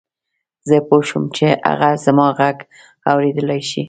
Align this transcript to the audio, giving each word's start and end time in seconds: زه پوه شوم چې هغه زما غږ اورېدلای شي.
زه 0.67 0.75
پوه 0.87 1.03
شوم 1.09 1.25
چې 1.35 1.47
هغه 1.69 1.89
زما 2.05 2.27
غږ 2.39 2.57
اورېدلای 3.11 3.61
شي. 3.69 3.79